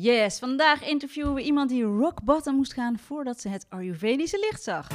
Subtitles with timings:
[0.00, 4.62] Yes, vandaag interviewen we iemand die rock bottom moest gaan voordat ze het Ayurvedische licht
[4.62, 4.88] zag.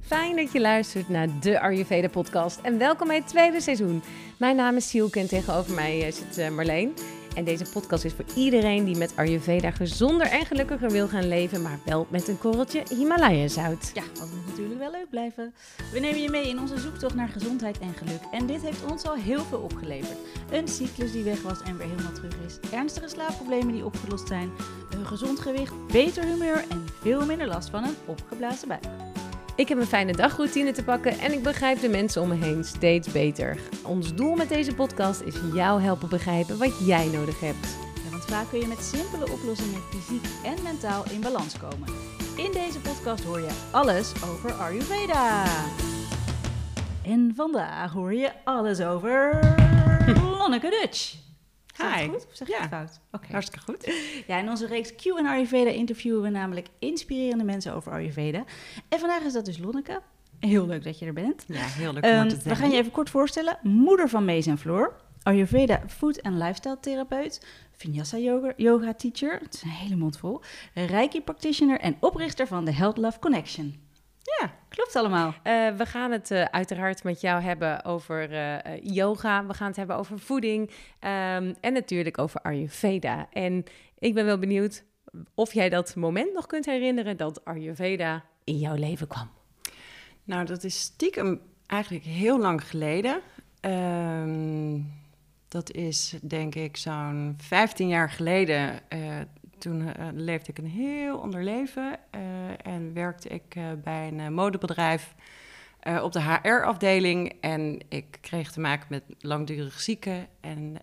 [0.00, 4.02] Fijn dat je luistert naar de Ayurveda podcast en welkom bij het tweede seizoen.
[4.38, 6.94] Mijn naam is Sielke en tegenover mij eh, zit eh, Marleen.
[7.34, 11.62] En deze podcast is voor iedereen die met Ayurveda gezonder en gelukkiger wil gaan leven,
[11.62, 13.90] maar wel met een korreltje Himalaya-zout.
[13.94, 15.54] Ja, dat moet natuurlijk wel leuk blijven.
[15.92, 18.20] We nemen je mee in onze zoektocht naar gezondheid en geluk.
[18.30, 20.18] En dit heeft ons al heel veel opgeleverd.
[20.50, 22.70] Een cyclus die weg was en weer helemaal terug is.
[22.72, 24.50] Ernstige slaapproblemen die opgelost zijn.
[24.90, 29.09] Een gezond gewicht, beter humeur en veel minder last van een opgeblazen buik.
[29.60, 32.64] Ik heb een fijne dagroutine te pakken en ik begrijp de mensen om me heen
[32.64, 33.58] steeds beter.
[33.82, 37.76] Ons doel met deze podcast is jou helpen begrijpen wat jij nodig hebt.
[38.04, 41.88] Ja, want vaak kun je met simpele oplossingen fysiek en mentaal in balans komen.
[42.36, 45.44] In deze podcast hoor je alles over Ayurveda.
[47.04, 49.38] En vandaag hoor je alles over
[50.38, 51.29] Lonneke Dutch.
[51.82, 52.06] Hi.
[52.06, 52.14] goed?
[52.16, 52.60] Of zeg Ja.
[52.60, 53.00] het fout?
[53.12, 53.26] Oké.
[53.32, 53.92] Hartstikke goed.
[54.26, 58.44] Ja, in onze reeks Q en Ayurveda interviewen we namelijk inspirerende mensen over Ayurveda.
[58.88, 60.00] En vandaag is dat dus Lonneke.
[60.40, 61.44] Heel leuk dat je er bent.
[61.48, 62.56] Ja, heel leuk om Ehm, te we zijn.
[62.56, 63.58] gaan je even kort voorstellen.
[63.62, 64.94] Moeder van Mees en Floor.
[65.22, 67.46] Ayurveda food- en lifestyle therapeut.
[67.76, 69.38] Vinyasa yoga, yoga teacher.
[69.42, 70.40] Het is een hele mond vol.
[70.74, 73.88] Reiki practitioner en oprichter van de Health Love Connection.
[74.22, 75.34] Ja, Klopt allemaal.
[75.42, 79.46] Eh, we gaan het eh, uiteraard met jou hebben over eh, yoga.
[79.46, 80.70] We gaan het hebben over voeding.
[80.98, 83.28] ehm, en natuurlijk over Ayurveda.
[83.32, 83.64] En
[83.98, 84.84] ik ben wel benieuwd
[85.34, 89.30] of jij dat moment nog kunt herinneren dat Ayurveda in jouw leven kwam.
[90.24, 93.20] nou dat is stiekem eigenlijk heel lang geleden.
[93.60, 94.78] Ehm,
[95.48, 98.80] dat is denk ik zo'n 15 jaar geleden.
[99.60, 102.20] Toen eh, leefde ik een heel ander leven eh,
[102.62, 105.14] en werkte ik eh, bij een modebedrijf
[106.02, 107.32] op de HR-afdeling.
[107.40, 110.26] En ik kreeg te maken met langdurig zieken.
[110.40, 110.76] En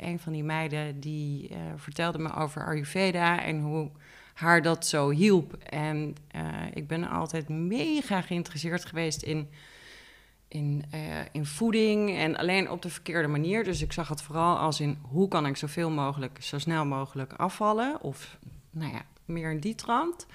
[0.00, 3.90] een van die meiden die vertelde me over Ayurveda en hoe
[4.34, 5.54] haar dat zo hielp.
[5.54, 6.14] En
[6.74, 9.48] ik ben altijd mega geïnteresseerd geweest in,
[10.48, 11.00] in, eh,
[11.32, 13.64] in voeding en alleen op de verkeerde manier.
[13.64, 17.32] Dus ik zag het vooral als in hoe kan ik zoveel mogelijk, zo snel mogelijk
[17.32, 18.02] afvallen.
[18.02, 18.38] Of
[18.70, 20.26] nou ja, meer in die trant.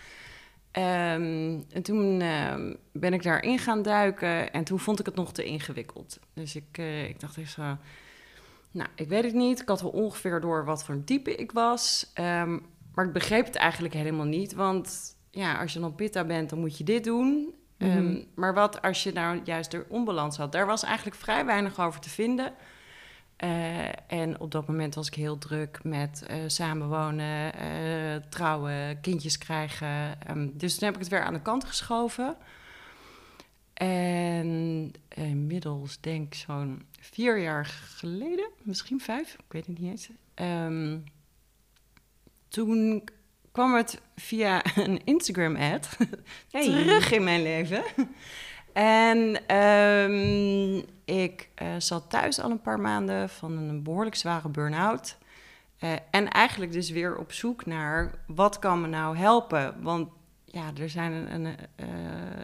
[0.71, 5.33] Ehm, en toen ehm, ben ik daarin gaan duiken en toen vond ik het nog
[5.33, 6.19] te ingewikkeld.
[6.33, 7.77] Dus ik, eh, ik dacht zo,
[8.71, 9.61] nou, ik weet het niet.
[9.61, 12.11] Ik had wel ongeveer door wat voor type ik was.
[12.13, 12.57] Ehm,
[12.93, 14.53] maar ik begreep het eigenlijk helemaal niet.
[14.53, 17.53] Want ja, als je dan pitta bent, dan moet je dit doen.
[17.81, 18.21] Ehm, Mhm.
[18.35, 20.51] maar wat als je nou juist de onbalans had?
[20.51, 22.53] Daar was eigenlijk vrij weinig over te vinden.
[23.35, 29.37] Eh, en op dat moment was ik heel druk met eh, samenwonen, eh, trouwen, kindjes
[29.37, 30.21] krijgen.
[30.21, 32.37] Ehm, dus toen heb ik het weer aan de kant geschoven.
[33.73, 40.09] En inmiddels denk ik zo'n vier jaar geleden, misschien vijf, ik weet het niet eens.
[40.33, 40.97] Ehm,
[42.47, 43.03] toen
[43.51, 45.97] kwam het via een Instagram-ad
[46.49, 47.83] terug in mijn leven.
[48.73, 55.17] En ehm, ik eh, zat thuis al een paar maanden van een behoorlijk zware burn-out.
[55.77, 59.81] Eh, en eigenlijk dus weer op zoek naar wat kan me nou helpen.
[59.81, 60.09] Want
[60.45, 61.87] ja, er zijn een, een, eh,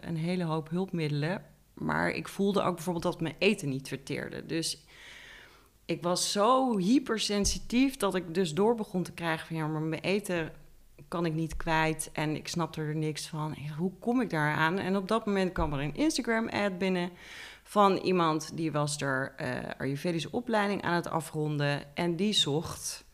[0.00, 1.44] een hele hoop hulpmiddelen.
[1.74, 4.46] Maar ik voelde ook bijvoorbeeld dat mijn eten niet verteerde.
[4.46, 4.84] Dus
[5.84, 10.02] ik was zo hypersensitief dat ik dus door begon te krijgen van ja, maar mijn
[10.02, 10.52] eten
[11.08, 13.54] kan ik niet kwijt en ik snapte er niks van.
[13.56, 14.78] Ja, Hoe kom ik daar aan?
[14.78, 17.10] En op dat moment kwam er een Instagram-ad binnen
[17.62, 19.48] van iemand die was er eh
[19.78, 23.04] Ayurvedische opleiding aan het afronden en die zocht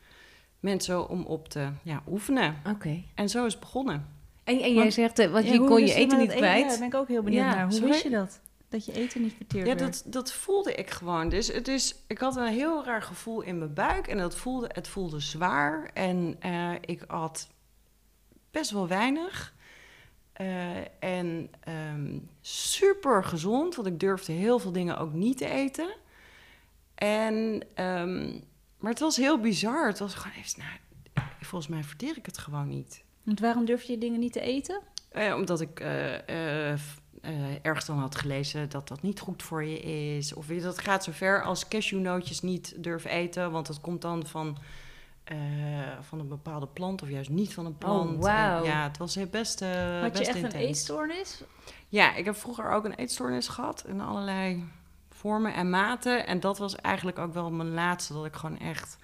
[0.61, 2.57] mensen om op te ja, oefenen.
[2.71, 3.03] Oké.
[3.15, 4.07] En zo is het begonnen.
[4.45, 6.63] En, en jij Want- zegt, eh, want Ja, je kon je eten met niet kwijt.
[6.63, 7.65] Ja, daar ben ik ook heel benieuwd Ja, naar.
[7.65, 7.89] Hoe sorry?
[7.89, 8.41] wist je dat?
[8.69, 10.03] Dat je eten niet verteerd Ja, werd?
[10.05, 11.29] dat, dat voelde ik gewoon.
[11.29, 14.71] Dus het is, ik had een heel raar gevoel in mijn buik en dat voelde,
[14.73, 15.91] het voelde zwaar.
[15.95, 17.49] En eh, ik at
[18.55, 19.55] best wel weinig.
[20.33, 25.95] Eh, en ehm, super gezond, want ik durfde heel veel dingen ook niet te eten.
[26.95, 28.39] En, ehm,
[28.79, 29.87] maar het was heel bizar.
[29.87, 30.63] Het was gewoon even,
[31.15, 33.05] nou, volgens mij verteer ik het gewoon niet.
[33.23, 34.81] Want waarom durf je dingen niet te eten?
[35.09, 39.81] Eh, omdat ik eh, ergens dan had gelezen dat dat niet goed voor je
[40.17, 40.35] is.
[40.35, 43.51] Of dat gaat zover als cashewnootjes niet durven eten.
[43.51, 44.59] Want dat komt dan van,
[45.25, 45.37] eh,
[46.01, 48.23] van een bepaalde plant of juist niet van een plant.
[48.23, 48.59] wauw.
[48.59, 51.43] En ja, het was best, eh Had je best echt een eetstoornis?
[51.89, 53.85] Ja, ik heb vroeger ook een eetstoornis gehad.
[53.87, 54.65] In allerlei
[55.11, 56.27] vormen en maten.
[56.27, 58.13] En dat was eigenlijk ook wel mijn laatste.
[58.13, 58.97] Dat ik gewoon echt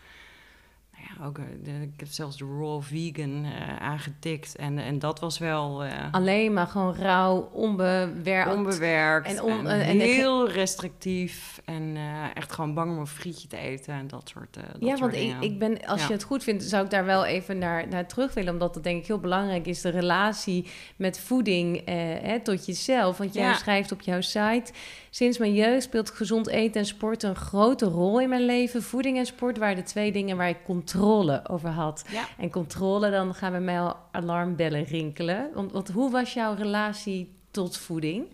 [1.24, 4.56] ook, de, ik heb zelfs de raw vegan uh, aangetikt.
[4.56, 5.84] En, en dat was wel...
[5.84, 8.54] Uh, Alleen maar gewoon rauw, onbewerkt.
[8.54, 9.28] Onbewerkt.
[9.28, 11.60] En, on, en, en heel restrictief.
[11.64, 14.96] En uh, echt gewoon bang om een frietje te eten en dat soort dat Ja,
[14.96, 16.06] soort want ik, ik ben, als ja.
[16.06, 18.52] je het goed vindt, zou ik daar wel even naar, naar terug willen.
[18.52, 19.80] Omdat dat denk ik heel belangrijk is.
[19.80, 21.82] De relatie met voeding
[22.22, 23.18] hè, tot jezelf.
[23.18, 23.54] Want jij ja.
[23.54, 24.72] schrijft op jouw site...
[25.10, 28.82] Sinds mijn jeugd speelt gezond eten en sport een grote rol in mijn leven.
[28.82, 32.04] Voeding en sport waren de twee dingen waar ik controle over had.
[32.10, 32.28] Ja.
[32.38, 35.50] En controle, dan gaan bij mij al alarmbellen rinkelen.
[35.54, 38.26] Want, want hoe was jouw relatie tot voeding?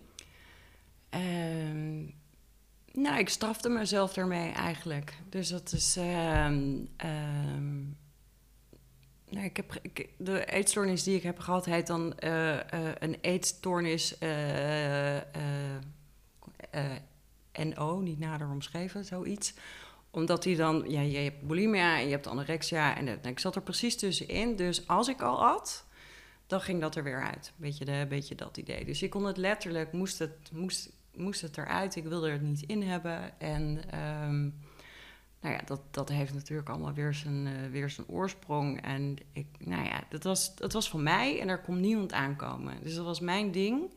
[1.10, 2.14] Um,
[2.92, 5.14] nou, ik strafte mezelf daarmee eigenlijk.
[5.28, 5.96] Dus dat is.
[5.96, 7.96] Um, um,
[9.28, 12.60] nou, ik heb, ik, de eetstoornis die ik heb gehad heet dan uh, uh,
[12.98, 14.16] een eetstoornis.
[14.22, 15.16] Uh,
[17.52, 19.54] NO, niet nader omschreven, zoiets
[20.16, 22.96] omdat hij dan, ja, je hebt bulimia en je hebt anorexia.
[22.96, 24.56] En ik zat er precies tussenin.
[24.56, 25.86] Dus als ik al at,
[26.46, 27.52] dan ging dat er weer uit.
[27.56, 28.84] Beetje, de, beetje dat idee.
[28.84, 31.96] Dus ik kon het letterlijk, moest het, moest, moest het eruit.
[31.96, 33.40] Ik wilde het niet in hebben.
[33.40, 33.62] En
[34.24, 34.54] um,
[35.40, 38.82] nou ja, dat, dat heeft natuurlijk allemaal weer zijn, uh, weer zijn oorsprong.
[38.82, 42.74] En ik, nou ja, dat was, dat was van mij en er kon niemand aankomen.
[42.82, 43.94] Dus dat was mijn ding.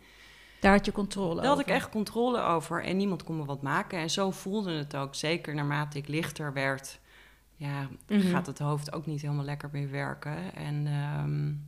[0.60, 1.50] Daar had je controle Daar over.
[1.50, 4.00] had ik echt controle over en niemand kon me wat maken.
[4.00, 5.16] En zo voelde het ook.
[5.16, 7.00] Zeker naarmate ik lichter werd,
[7.56, 8.30] ja, mm -hmm.
[8.30, 10.56] gaat het hoofd ook niet helemaal lekker meer werken.
[10.56, 11.68] En um,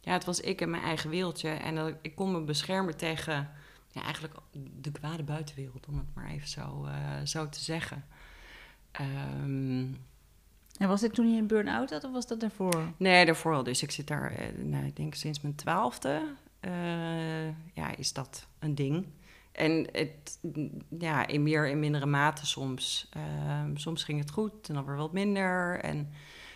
[0.00, 1.48] ja, het was ik en mijn eigen wereldje.
[1.48, 3.50] En uh, ik kon me beschermen tegen
[3.90, 4.34] ja, eigenlijk
[4.80, 6.92] de kwade buitenwereld, om het maar even zo, uh,
[7.24, 8.04] zo te zeggen.
[9.00, 9.96] Um,
[10.78, 12.92] en was dit toen je een burn-out had of was dat daarvoor?
[12.96, 13.62] Nee, daarvoor al.
[13.62, 16.22] Dus ik zit daar, nou, ik denk sinds mijn twaalfde
[16.64, 19.06] uh, ja, is dat een ding.
[19.52, 20.38] En het,
[20.98, 23.08] ja, in meer en mindere mate soms.
[23.16, 23.22] Uh,
[23.74, 25.80] soms ging het goed en dan weer wat minder.
[25.80, 26.10] En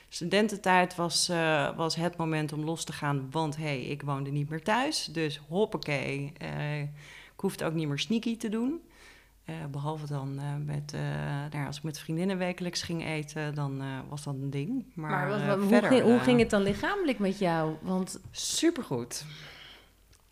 [0.09, 4.31] studententijd was, uh, was het moment om los te gaan, want hé, hey, ik woonde
[4.31, 5.05] niet meer thuis.
[5.05, 6.33] Dus hoppakee,
[7.35, 8.81] ik hoefde ook niet meer sneaky te doen.
[9.71, 10.93] behalve dan met,
[11.53, 14.85] nou, als ik met vriendinnen wekelijks ging eten, dan was dat een ding.
[14.95, 17.75] Maar, maar wat, wat, verder, hoe, ging, hoe ging het dan lichamelijk met jou?
[17.83, 18.21] Want...
[18.31, 19.25] Supergoed.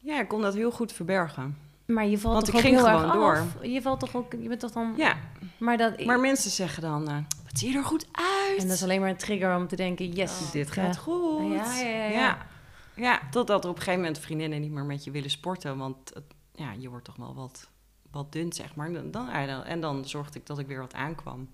[0.05, 1.59] Ja, ik kon dat heel goed verbergen.
[1.87, 3.39] Maar je valt Want toch ik ook ging heel gewoon erg door.
[3.39, 3.67] af?
[3.67, 4.95] Je valt toch ook, je bent toch dan...
[4.97, 5.17] Ja,
[5.59, 8.61] Maar, dat, maar mensen zeggen dan, uh, wat zie je er goed uit?
[8.61, 11.01] en dat is alleen maar een trigger om te denken, yes, Oh, dit gaat ja.
[11.01, 11.53] goed.
[11.53, 12.47] Ja, ja,
[12.95, 15.77] ja, totdat er op een gegeven moment vriendinnen niet meer met je willen sporten.
[15.79, 16.13] Want
[16.53, 17.69] ja, je wordt toch wel wat,
[18.11, 18.93] wat dun, zeg maar.
[18.93, 19.29] Dan, dan,
[19.65, 21.49] en dan zorgde ik dat ik weer wat aankwam.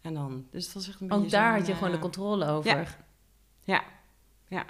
[0.00, 1.96] En dan, dus dat was echt een Ook beetje daar zo'n, had je gewoon de
[1.96, 2.70] eh, controle over.
[2.70, 2.84] Ja.
[3.60, 3.82] Ja,
[4.48, 4.64] ja.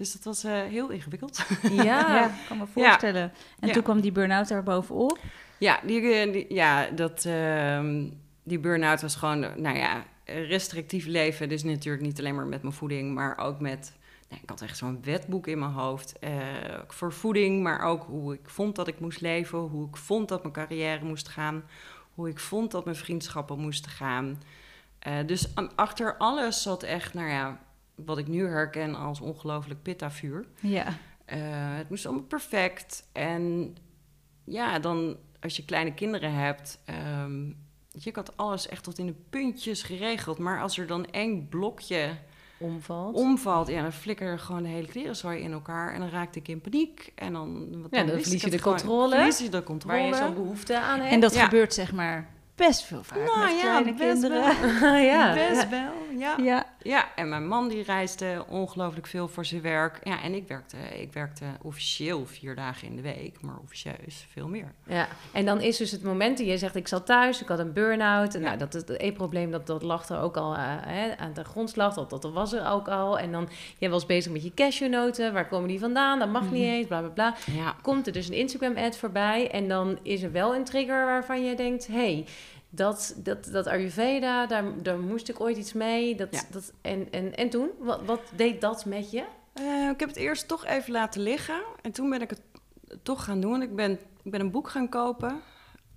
[0.00, 1.42] Dus dat was uh, heel ingewikkeld.
[1.72, 2.30] Ja.
[2.48, 3.32] Kan me voorstellen.
[3.60, 3.72] En Ja.
[3.74, 5.18] toen kwam die burn-out daar bovenop.
[5.58, 8.08] Ja, die, eh, die- ja dat, ehm,
[8.42, 11.48] die burn-out was gewoon, eh, nou ja, restrictief leven.
[11.48, 13.92] Dus natuurlijk niet alleen maar met mijn voeding, maar ook met...
[14.28, 16.30] Nou, ik had echt zo'n wetboek in mijn hoofd eh,
[16.88, 20.42] voor voeding, maar ook hoe ik vond dat ik moest leven, hoe ik vond dat
[20.42, 21.62] mijn carrière moest gaan,
[22.14, 24.42] hoe ik vond dat mijn vriendschappen moesten gaan.
[24.98, 27.58] Eh, dus aan- achter alles zat echt, nou ja,
[28.06, 30.46] wat ik nu herken als ongelooflijk pitta-vuur.
[30.60, 30.86] Ja.
[31.24, 31.38] Eh,
[31.76, 33.08] het moest allemaal perfect.
[33.12, 33.74] En
[34.44, 36.78] ja, dan als je kleine kinderen hebt,
[37.92, 40.38] weet je, ik had alles echt tot in de puntjes geregeld.
[40.38, 42.08] Maar als er dan één blokje
[42.58, 43.16] Omvalt.
[43.16, 45.92] omvalt, ja, dan flikkerde gewoon de hele klerenzooi in elkaar.
[45.94, 47.12] En dan raakte ik in paniek.
[47.14, 48.76] En dan, wat Ja, dan verlies je de gewoon.
[48.76, 49.14] controle.
[49.14, 49.96] Verlies je de controle.
[49.98, 51.12] waar je zo'n behoefte aan hebt.
[51.12, 51.44] En dat Ja.
[51.44, 55.02] gebeurt zeg maar best veel vaak Nou met ja, kleine kinderen.
[55.12, 55.34] ja.
[55.34, 56.36] Best wel, ja.
[56.38, 56.66] Ja.
[56.82, 60.00] Ja, en mijn man die reisde ongelooflijk veel voor zijn werk.
[60.02, 64.48] Ja, en ik werkte, ik werkte officieel vier dagen in de week, maar officieus veel
[64.48, 64.72] meer.
[64.86, 67.58] Ja, en dan is dus het moment dat je zegt, ik zat thuis, ik had
[67.58, 68.34] een burn-out.
[68.34, 68.46] En Ja.
[68.46, 71.94] nou, dat, het eetprobleem, dat, dat lag er ook al eh, hè, aan de grondslag,
[71.94, 73.18] dat, dat was er ook al.
[73.18, 76.18] En dan, jij was bezig met je cashewnoten, waar komen die vandaan?
[76.18, 76.60] Dat mag niet Mhm.
[76.70, 77.34] eens, bla bla bla.
[77.52, 81.44] Ja, Komt er dus een Instagram-ad voorbij en dan is er wel een trigger waarvan
[81.44, 82.26] je denkt, hey,
[82.70, 86.14] dat, dat, dat Ayurveda, daar, daar moest ik ooit iets mee.
[86.14, 86.42] Dat, Ja.
[86.50, 89.24] dat, en, en, en toen, wat, wat deed dat met je?
[89.52, 91.62] Eh, ik heb het eerst toch even laten liggen.
[91.82, 92.42] En toen ben ik het
[93.02, 93.62] toch gaan doen.
[93.62, 95.40] Ik ben, ik ben een boek gaan kopen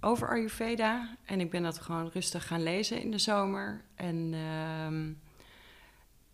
[0.01, 1.17] over Ayurveda.
[1.25, 3.81] En ik ben dat gewoon rustig gaan lezen in de zomer.
[3.95, 5.11] En, ehm,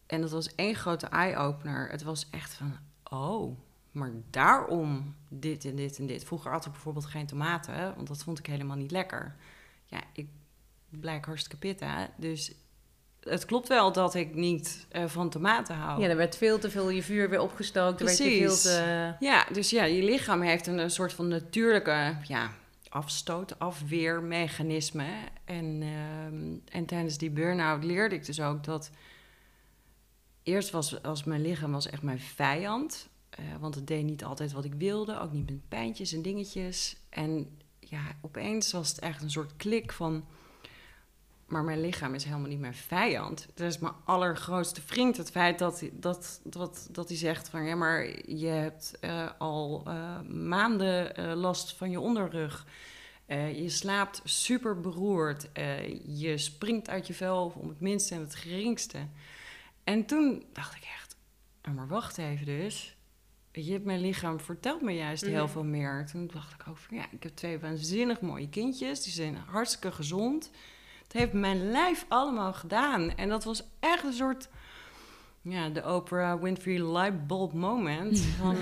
[0.05, 1.89] en dat was één grote eye-opener.
[1.89, 3.57] Het was echt van, oh,
[3.91, 6.23] maar daarom dit en dit en dit.
[6.23, 9.35] Vroeger had ik bijvoorbeeld geen tomaten, hè, want dat vond ik helemaal niet lekker.
[9.89, 10.27] Ja, ik
[10.89, 12.51] blijk hartstikke pitta, dus...
[13.19, 16.01] Het klopt wel dat ik niet eh, van tomaten hou.
[16.01, 17.99] Ja, er werd veel te veel je vuur weer opgestookt.
[17.99, 18.61] Er werd veel Precies.
[18.61, 19.13] te...
[19.19, 22.51] Ja, dus ja, je lichaam heeft een, een soort van natuurlijke ja,
[22.89, 25.07] afstoot, afweermechanisme.
[25.45, 28.91] En, ehm, en tijdens die burn-out leerde ik dus ook dat
[30.43, 33.09] eerst was, was mijn lichaam was echt mijn vijand.
[33.29, 35.19] eh, want het deed niet altijd wat ik wilde.
[35.19, 36.95] Ook niet met pijntjes en dingetjes.
[37.09, 37.57] En
[37.89, 40.25] ja, opeens was het echt een soort klik van...
[41.45, 43.45] Maar mijn lichaam is helemaal niet mijn vijand.
[43.49, 45.17] Het is mijn allergrootste vriend.
[45.17, 47.63] Het feit dat, dat, dat, dat hij zegt van...
[47.63, 52.65] Ja, maar je hebt eh, al eh, maanden eh, last van je onderrug.
[53.27, 55.49] Je slaapt super beroerd.
[56.05, 59.07] Je springt uit je vel om het minste en het geringste.
[59.83, 61.15] En toen dacht ik echt...
[61.67, 62.97] "Oh, maar wacht even dus.
[63.59, 65.51] Weet je, mijn lichaam vertelt me juist heel Mhm.
[65.51, 66.05] veel meer.
[66.11, 66.97] Toen dacht ik ook van...
[66.97, 69.03] Ja, ik heb twee waanzinnig mooie kindjes.
[69.03, 70.51] Die zijn hartstikke gezond.
[71.03, 73.15] Het heeft mijn lijf allemaal gedaan.
[73.15, 74.49] En dat was echt een soort...
[75.41, 78.19] Ja, de Oprah Winfrey lightbulb moment.
[78.19, 78.57] Van,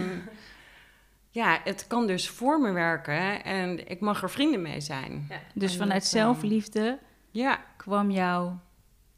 [1.30, 3.44] ja, het kan dus voor me werken.
[3.44, 5.28] En ik mag er vrienden mee zijn.
[5.54, 7.00] Dus En vanuit dat, eh, zelfliefde
[7.32, 8.60] Ja, kwam jouw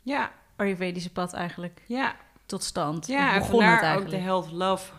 [0.02, 2.16] ja, Ayurvedische pad eigenlijk ja.
[2.46, 3.08] tot stand.
[3.08, 4.16] Ja, en vandaar ook de?
[4.18, 4.92] Health Love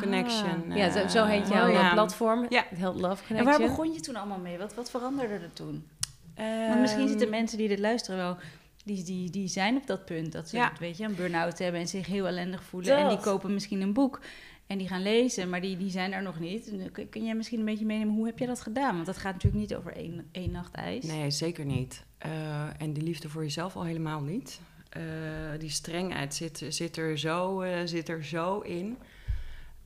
[0.00, 0.70] Connection.
[0.70, 0.76] Ah.
[0.76, 1.92] Ja, zo, zo heet eh, jouw oh, eh, ja.
[1.92, 2.46] platform.
[2.48, 2.64] Ja.
[2.74, 3.44] Health Love En Connection.
[3.44, 4.58] waar begon je toen allemaal mee?
[4.58, 5.86] Wat, wat veranderde er toen?
[6.36, 8.36] Want Ehm, misschien zitten mensen die dit luisteren wel...
[8.84, 10.72] Die, die, die zijn op dat punt dat ze Ja.
[10.78, 12.96] weet je, een burn-out hebben en zich heel ellendig voelen.
[12.96, 14.20] En die kopen misschien een boek
[14.66, 16.70] en die gaan lezen, maar die, die zijn er nog niet.
[16.70, 18.94] En Kun, jij misschien een beetje meenemen, hoe heb je dat gedaan?
[18.94, 21.04] Want dat gaat natuurlijk niet over één, één nacht ijs.
[21.04, 22.04] Nee, zeker niet.
[22.18, 24.60] Eh, en die liefde voor jezelf al helemaal niet.
[24.88, 25.02] Eh,
[25.58, 28.96] die strengheid zit, zit, er zo, eh, zit er zo in.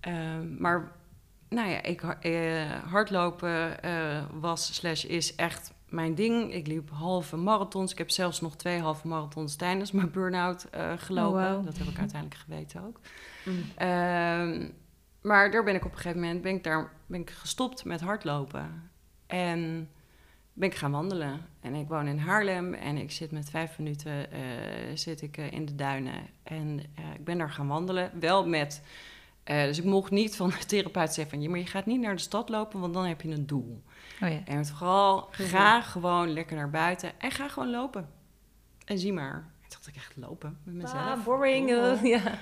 [0.06, 0.92] Ehm, maar
[1.48, 6.52] nou ja, ik, eh, hardlopen eh, was slash is echt mijn ding.
[6.52, 7.92] Ik liep halve marathons.
[7.92, 11.56] Ik heb zelfs nog twee halve marathons tijdens mijn burn-out eh, gelopen.
[11.56, 11.64] Oh.
[11.64, 13.00] Dat heb ik uiteindelijk geweten ook.
[13.44, 13.64] Mm.
[13.76, 14.68] Ehm,
[15.22, 18.00] maar daar ben ik op een gegeven moment ben ik daar, ben ik gestopt met
[18.00, 18.90] hardlopen.
[19.26, 19.90] En
[20.52, 21.40] ben ik gaan wandelen.
[21.60, 24.28] En ik woon in Haarlem en ik zit met vijf minuten
[24.94, 26.26] zit ik, in de duinen.
[26.42, 26.78] En
[27.14, 28.10] ik ben daar gaan wandelen.
[28.20, 28.82] Wel met.
[29.46, 31.42] Eh, dus ik mocht niet van de therapeut zeggen van...
[31.42, 33.82] Ja, maar je gaat niet naar de stad lopen, want dan heb je een doel.
[34.22, 34.40] Oh ja.
[34.44, 38.08] En het vooral, ga gewoon lekker naar buiten en ga gewoon lopen.
[38.84, 39.34] En zie maar.
[39.34, 41.00] En toen dacht ik echt lopen met mezelf.
[41.00, 41.70] Ah, boring.
[41.70, 42.04] Oh.
[42.04, 42.38] ja.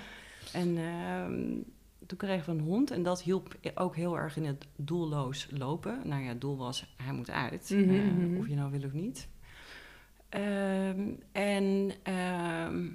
[0.52, 1.62] En ehm,
[2.06, 6.00] toen kregen we een hond en dat hielp ook heel erg in het doelloos lopen.
[6.04, 8.36] Nou ja, het doel was, hij moet uit, Mhm, eh, mhm.
[8.38, 9.28] of je nou wil of niet.
[10.28, 12.88] Ehm, en, ehm,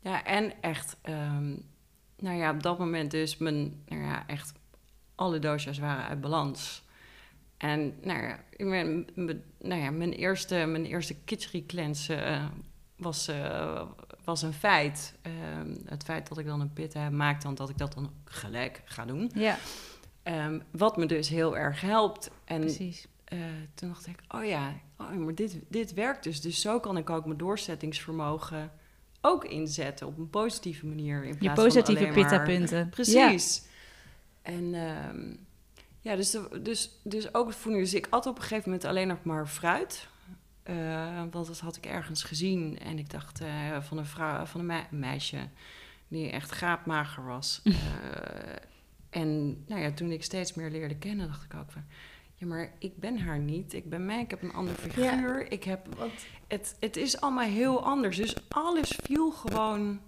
[0.00, 1.56] ja, en echt, ehm,
[2.20, 4.52] nou ja, op dat moment dus mijn, nou ja, echt
[5.14, 6.84] alle doosjes waren uit balans.
[7.56, 11.14] En nou ja, mijn, mijn- nou ja, mijn eerste, mijn eerste
[12.08, 12.44] eh,
[12.96, 13.82] was, eh,
[14.24, 15.14] was een feit.
[15.22, 18.12] Ehm, het feit dat ik dan een pit heb, maakt dan dat ik dat dan
[18.24, 19.30] gelijk ga doen.
[19.34, 19.58] Ja,
[20.22, 22.30] Ehm, wat me dus heel erg helpt.
[22.44, 23.06] En precies.
[23.24, 23.38] eh,
[23.74, 26.40] toen dacht ik, oh ja, oh, maar dit, dit werkt dus.
[26.40, 28.70] Dus zo kan ik ook mijn doorzettingsvermogen
[29.20, 31.22] ook inzetten op een positieve manier.
[31.24, 32.78] In Je plaats van positieve maar- pitta-punten.
[32.78, 32.84] Ja.
[32.84, 33.62] Precies.
[34.42, 35.34] En ehm,
[36.00, 37.84] ja, dus, dus, dus ook het voeding.
[37.84, 40.08] Dus ik at op een gegeven moment alleen nog maar fruit.
[40.62, 42.78] Eh, want dat had ik ergens gezien.
[42.78, 45.48] En ik dacht eh, van een, vrouw, van een mei- meisje
[46.08, 47.60] die echt gaapmager was.
[47.64, 51.84] Eh, en nou ja, toen ik steeds meer leerde kennen, dacht ik ook van...
[52.40, 53.72] Ja, maar ik ben haar niet.
[53.72, 54.20] Ik ben mij.
[54.20, 55.52] Ik heb een ander figuur.
[55.52, 55.94] Ik heb...
[55.98, 56.12] Want
[56.46, 58.16] Het, het is allemaal heel anders.
[58.16, 60.00] Dus alles viel gewoon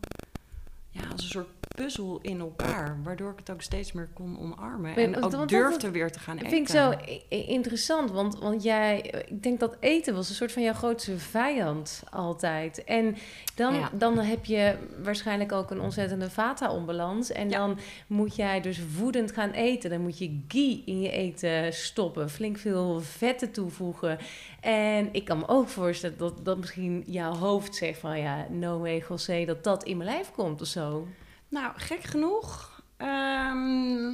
[0.91, 2.99] ja, als een soort puzzel in elkaar.
[3.03, 4.97] Waardoor ik het ook steeds meer kon omarmen.
[4.97, 6.57] En ook dat- durfde weer te gaan Dat eten.
[6.57, 7.15] vind ik zo
[7.53, 12.03] interessant, want, want jij, ik denk dat eten was een soort van jouw grootste vijand
[12.11, 12.85] altijd.
[12.85, 13.17] En
[13.55, 13.91] dan, Ja.
[13.93, 17.31] dan heb je waarschijnlijk ook een ontzettende vata-onbalans.
[17.33, 17.59] En Ja.
[17.59, 19.91] dan moet jij dus voedend gaan eten.
[19.91, 24.19] Dan moet je ghee in je eten stoppen, flink veel vetten toevoegen.
[24.61, 28.79] En ik kan me ook voorstellen dat, dat misschien jouw hoofd zegt van ja, no
[28.79, 31.07] way, José, dat dat in mijn lijf komt of zo.
[31.53, 32.71] Nou, gek genoeg.
[32.97, 34.11] ehm,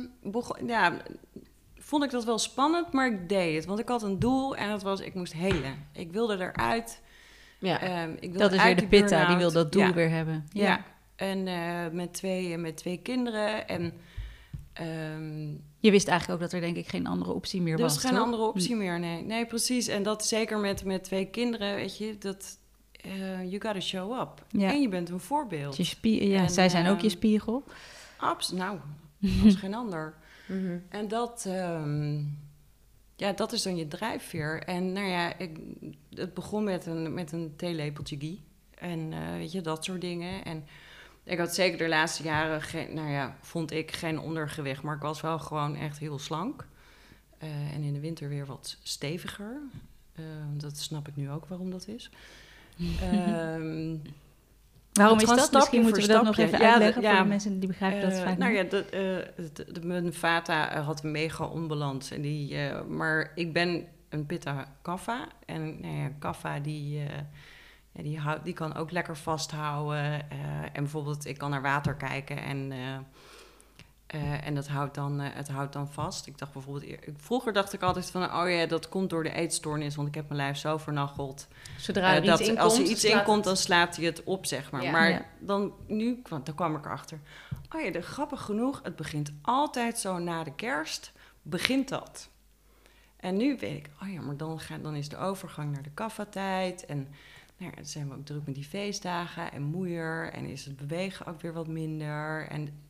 [0.67, 0.97] ja,
[1.77, 3.65] vond ik dat wel spannend, maar ik deed het.
[3.65, 5.87] Want ik had een doel en dat was, ik moest helen.
[5.93, 7.01] Ik wilde eruit.
[7.61, 9.93] Ja, Ehm, ik wilde Dat is weer de pitta, die wil dat doel Ja.
[9.93, 10.47] weer hebben.
[10.53, 10.85] Ja.
[11.17, 13.69] En eh, met, twee, met twee kinderen.
[13.69, 13.93] En
[14.73, 15.47] ehm,
[15.81, 18.03] Je wist eigenlijk ook dat er denk ik geen andere optie meer er was, was
[18.05, 18.25] geen toch?
[18.25, 19.23] andere optie meer, nee.
[19.23, 19.87] Nee, precies.
[19.89, 22.59] En dat zeker met, met twee kinderen, weet je, dat...
[23.01, 24.45] eh you gotta show up.
[24.51, 24.69] Ja.
[24.71, 25.77] En je bent een voorbeeld.
[25.77, 27.65] Je spie- ja, En, zij zijn ook je ehm, spiegel.
[28.17, 28.79] Abs, nou,
[29.45, 30.15] als geen ander.
[30.47, 30.79] Mhm.
[30.89, 32.17] En dat, ehm,
[33.17, 34.63] ja, dat is dan je drijfveer.
[34.63, 35.59] En nou ja, ik,
[36.15, 38.43] het begon met een, met een theelepeltje ghee.
[38.75, 40.45] En eh, weet je, dat soort dingen.
[40.45, 40.65] En
[41.25, 44.83] ik had zeker de laatste jaren, geen, nou ja, vond ik geen ondergewicht.
[44.83, 46.67] Maar ik was wel gewoon echt heel slank.
[47.39, 49.61] Eh, en in de winter weer wat steviger.
[50.15, 52.11] Eh, dat snap ik nu ook waarom dat is.
[53.01, 53.97] Ehm,
[54.93, 55.37] Waarom is dat?
[55.37, 57.23] Misschien stapje moeten we dat nog even Ja, uitleggen dat- voor ja.
[57.23, 58.63] de mensen die begrijpen dat Eh, vaak nou niet.
[58.63, 58.85] ja, de,
[59.37, 62.11] eh, de, de- mijn vata eh, had een mega onbalans.
[62.11, 62.57] En die,
[62.89, 65.29] maar ik ben een pitta kaffa.
[65.47, 66.99] En nou ja, kaffa die,
[67.93, 70.31] ja, die, houdt, die kan ook lekker vasthouden.
[70.73, 72.73] en bijvoorbeeld, ik kan naar water kijken en...
[74.09, 76.27] eh, en dat houdt dan, eh, het houdt dan vast.
[76.27, 79.97] Ik dacht bijvoorbeeld, vroeger dacht ik altijd van, oh ja, dat komt door de eetstoornis,
[79.97, 81.49] want ik heb mijn lijf zo vernacheld.
[81.79, 84.05] Zodra er dat iets in als er iets slaat in komt, het- dan slaat hij
[84.05, 84.83] het op, zeg maar.
[84.83, 84.91] Ja.
[84.91, 85.25] maar Ja.
[85.39, 87.19] dan nu, want dan kwam ik erachter.
[87.77, 91.13] Oh ja, de, grappig genoeg, het begint altijd zo na de kerst,
[91.43, 92.29] begint dat.
[93.17, 95.91] En nu weet ik, oh ja, maar dan, ga, dan is de overgang naar de
[95.95, 96.87] kaffa-tijd.
[96.87, 96.97] En
[97.57, 100.33] nou ja, dan zijn we ook druk met die feestdagen en moeier.
[100.33, 102.47] En is het bewegen ook weer wat minder.
[102.49, 102.83] En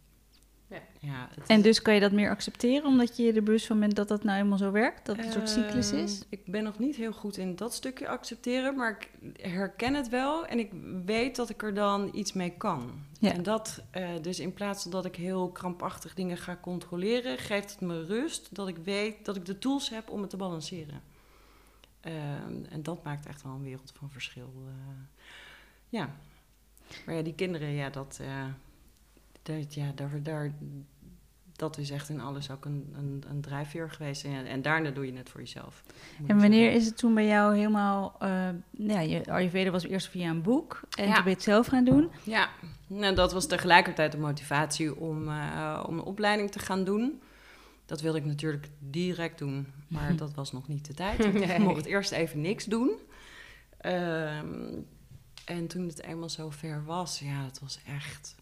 [0.71, 0.79] Ja.
[1.01, 3.81] ja, het En dus kan je dat meer accepteren, omdat je je er bewust van
[3.81, 5.07] bent dat dat nou eenmaal zo werkt?
[5.07, 6.23] Dat het een soort cyclus Ehm, is?
[6.29, 9.11] Ik ben nog niet heel goed in dat stukje accepteren, maar ik
[9.43, 10.73] herken het wel en ik
[11.05, 12.91] weet dat ik er dan iets mee kan.
[13.21, 13.33] Ja.
[13.33, 17.71] En dat, eh, dus in plaats van dat ik heel krampachtig dingen ga controleren, geeft
[17.71, 21.03] het me rust dat ik weet dat ik de tools heb om het te balanceren.
[22.01, 24.53] Ehm, en dat maakt echt wel een wereld van verschil.
[24.67, 24.73] eh.
[25.89, 26.11] ja.
[27.07, 28.45] Maar ja, die kinderen, ja, dat, eh,
[29.57, 30.53] dat, ja, daar, daar,
[31.57, 34.25] dat is echt in alles ook een, een, een drijfveer geweest.
[34.25, 35.83] En, en daarna doe je het voor jezelf.
[36.19, 36.81] En ik wanneer zeggen.
[36.81, 38.17] is het toen bij jou helemaal...
[38.21, 41.15] eh ja, je Ayurveda was eerst via een boek en Ja.
[41.15, 42.11] toen ben je het zelf gaan doen.
[42.23, 42.49] Ja,
[42.87, 47.21] nou, dat was tegelijkertijd de motivatie om, eh, om een opleiding te gaan doen.
[47.87, 51.25] Dat wilde ik natuurlijk direct doen, maar dat was nog niet de tijd.
[51.25, 51.59] Ik Nee.
[51.59, 52.91] mocht eerst even niks doen.
[53.79, 54.73] Ehm,
[55.45, 58.35] en toen het eenmaal zo ver was, ja, het was echt...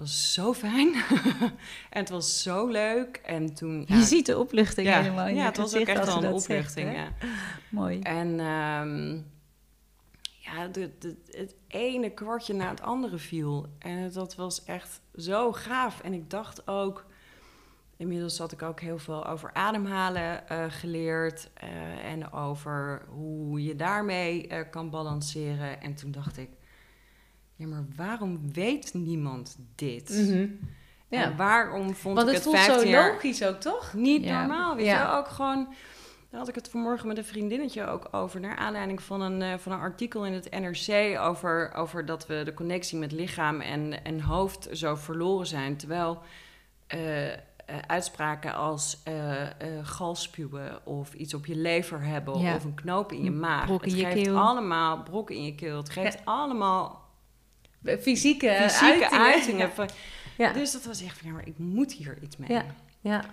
[0.00, 0.94] Was zo fijn.
[1.90, 3.16] en het was zo leuk.
[3.16, 3.84] En toen...
[3.88, 6.42] Je ziet de opluchting ja, helemaal in ja, het was ook echt wel een zegt,
[6.42, 7.08] opluchting, ja.
[7.68, 8.00] Mooi.
[8.00, 9.14] En ehm,
[10.38, 13.66] ja, de, de, het ene kwartje na het andere viel.
[13.78, 16.00] En dat was echt zo gaaf.
[16.00, 17.06] En ik dacht ook...
[17.96, 21.50] Inmiddels had ik ook heel veel over ademhalen eh, geleerd.
[21.54, 25.80] eh, en over hoe je daarmee eh, kan balanceren.
[25.80, 26.50] En toen dacht ik...
[27.60, 30.08] Ja, maar waarom weet niemand dit?
[30.08, 30.46] Mhm.
[31.08, 31.22] Ja.
[31.24, 33.92] En waarom vond Want ik het het voelt 15 zo jaar logisch ook, toch?
[33.94, 34.38] niet Ja.
[34.38, 34.76] normaal.
[34.76, 35.10] Weet Ja.
[35.10, 35.68] je, ook gewoon.
[36.30, 38.40] Daar had ik het vanmorgen met een vriendinnetje ook over.
[38.40, 41.18] Naar aanleiding van een, eh, van een artikel in het NRC.
[41.20, 45.76] Over, over dat we de connectie met lichaam en, en hoofd zo verloren zijn.
[45.76, 46.18] Terwijl
[46.86, 47.36] eh, eh,
[47.86, 49.50] uitspraken als eh, eh,
[49.82, 52.38] galspuwen of iets op je lever hebben.
[52.38, 52.54] Ja.
[52.54, 53.64] Of een knoop in je maag.
[53.66, 54.38] Brok in het je geeft keel.
[54.38, 55.76] allemaal brokken in je keel.
[55.76, 56.99] Het geeft allemaal
[57.84, 59.70] Fysieke, fysieke uitingen.
[60.36, 60.52] Ja.
[60.52, 62.48] Dus dat was echt van, ja, maar ik moet hier iets mee.
[62.50, 62.64] Ja.
[63.00, 63.24] Ja.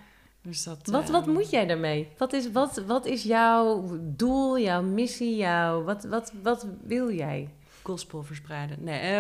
[0.42, 2.08] Dus dat, Wat, eh, wat moet jij daarmee?
[2.18, 5.84] Wat is, wat, wat is jouw doel, jouw missie, jouw...
[5.84, 7.50] Wat, wat, wat wil jij?
[7.88, 8.78] gospel verspreiden.
[8.84, 9.00] Nee.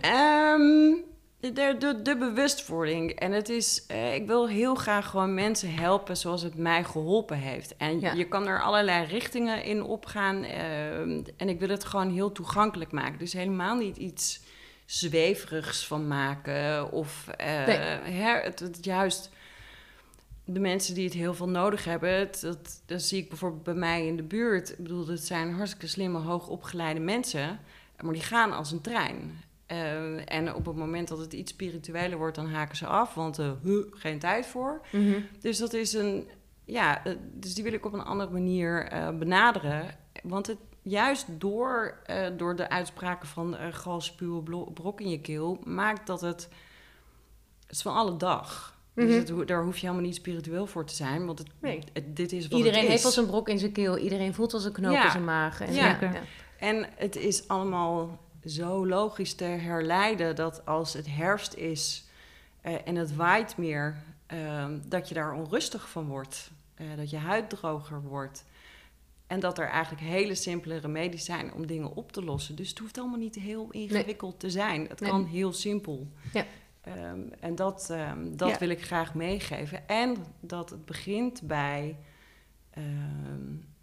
[0.00, 0.94] ehm,
[1.40, 3.10] de, de, de bewustwording.
[3.10, 7.36] En het is, eh, ik wil heel graag gewoon mensen helpen zoals het mij geholpen
[7.36, 7.76] heeft.
[7.76, 8.12] En Ja.
[8.12, 10.44] je kan er allerlei richtingen in opgaan.
[10.44, 13.18] ehm, en ik wil het gewoon heel toegankelijk maken.
[13.18, 14.40] Dus helemaal niet iets
[14.86, 16.92] zweverigs van maken.
[16.92, 17.76] Of eh, Nee.
[18.12, 19.30] hè, het, het juist
[20.44, 23.74] de mensen die het heel veel nodig hebben, het, dat, dat zie ik bijvoorbeeld bij
[23.74, 24.70] mij in de buurt.
[24.70, 27.60] Ik bedoel, dat zijn hartstikke slimme, hoogopgeleide mensen,
[28.00, 29.40] maar die gaan als een trein.
[29.70, 33.38] Eh, en op het moment dat het iets spiritueler wordt, dan haken ze af, want
[33.38, 34.80] eh, huh, geen tijd voor.
[35.40, 36.28] Dus dat is een,
[36.64, 39.84] ja, eh, dus die wil ik op een andere manier eh, benaderen.
[40.22, 45.20] Want het, juist door, eh, door de uitspraken van uh, galspuwen, blo- brok in je
[45.20, 46.48] keel, maakt dat het,
[47.66, 48.78] het is van alle dag.
[48.94, 49.38] Dus Mhm.
[49.38, 51.82] het, daar hoef je helemaal niet spiritueel voor te zijn, want het, Nee.
[51.92, 52.90] het- dit is wat Iedereen het is.
[52.90, 53.98] heeft wel zijn brok in zijn keel.
[53.98, 55.04] Iedereen voelt wel zijn knoop Ja.
[55.04, 55.60] in zijn maag.
[55.60, 55.98] En, Ja.
[56.00, 56.12] ja.
[56.58, 62.04] En het is allemaal zo logisch te herleiden dat als het herfst is
[62.60, 66.50] eh, en het waait meer, ehm, dat je daar onrustig van wordt.
[66.74, 68.44] Eh, dat je huid droger wordt.
[69.26, 72.56] En dat er eigenlijk hele simpele remedies zijn om dingen op te lossen.
[72.56, 74.86] Dus het hoeft allemaal niet heel ingewikkeld te zijn.
[74.88, 75.10] Het Nee.
[75.10, 76.08] kan heel simpel.
[76.32, 76.44] Ja.
[76.80, 78.58] Ehm, en dat, ehm, dat Ja.
[78.58, 79.88] wil ik graag meegeven.
[79.88, 81.96] En dat het begint bij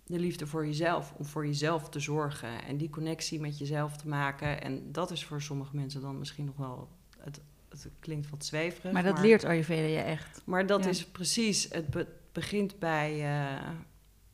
[0.07, 1.13] de liefde voor jezelf.
[1.17, 4.61] Om voor jezelf te zorgen en die connectie met jezelf te maken.
[4.61, 6.89] En dat is voor sommige mensen dan misschien nog wel...
[7.19, 8.91] Het, het klinkt wat zweverig.
[8.91, 10.41] Maar dat leert Ayurveda je echt.
[10.45, 10.89] Maar dat Ja.
[10.89, 11.67] is precies...
[11.71, 13.11] Het be- begint bij...
[13.13, 13.61] eh,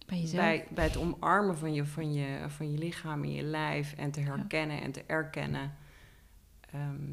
[0.06, 0.44] Bij jezelf.
[0.44, 4.12] bij, bij het omarmen van je, van, je, van je lichaam en je lijf en
[4.12, 5.74] te herkennen en te erkennen.
[6.72, 7.04] Ehm,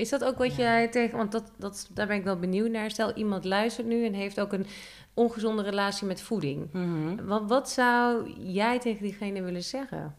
[0.00, 0.62] Is dat ook wat Ja.
[0.62, 1.16] jij tegen...
[1.16, 2.90] Want dat, dat, daar ben ik wel benieuwd naar.
[2.90, 4.66] Stel, iemand luistert nu en heeft ook een
[5.14, 6.72] ongezonde relatie met voeding.
[6.72, 7.24] mhm.
[7.26, 10.14] Wat, wat zou jij tegen diegene willen zeggen?